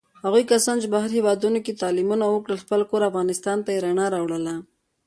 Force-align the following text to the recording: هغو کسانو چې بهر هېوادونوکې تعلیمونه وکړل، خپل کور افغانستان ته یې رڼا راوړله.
هغو 0.23 0.39
کسانو 0.51 0.81
چې 0.83 0.87
بهر 0.95 1.09
هېوادونوکې 1.17 1.79
تعلیمونه 1.81 2.25
وکړل، 2.29 2.57
خپل 2.63 2.81
کور 2.89 3.01
افغانستان 3.09 3.57
ته 3.65 3.69
یې 3.73 3.83
رڼا 3.85 4.05
راوړله. 4.15 4.55